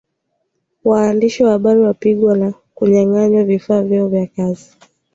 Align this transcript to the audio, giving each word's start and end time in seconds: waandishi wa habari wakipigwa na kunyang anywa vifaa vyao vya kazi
waandishi 0.83 1.43
wa 1.43 1.51
habari 1.51 1.79
wakipigwa 1.79 2.37
na 2.37 2.53
kunyang 2.75 3.17
anywa 3.17 3.43
vifaa 3.43 3.81
vyao 3.83 4.07
vya 4.07 4.27
kazi 4.27 4.71